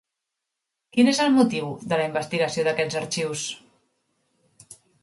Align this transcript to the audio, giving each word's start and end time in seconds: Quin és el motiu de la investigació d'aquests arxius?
Quin 0.95 1.11
és 1.11 1.19
el 1.27 1.35
motiu 1.35 1.69
de 1.93 2.01
la 2.01 2.09
investigació 2.13 2.67
d'aquests 2.71 2.99
arxius? 3.05 3.49